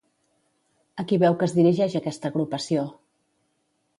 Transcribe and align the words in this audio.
A 1.01 1.05
qui 1.11 1.19
veu 1.25 1.35
que 1.41 1.49
es 1.49 1.53
dirigeix 1.59 1.97
aquesta 2.01 2.31
agrupació? 2.33 2.89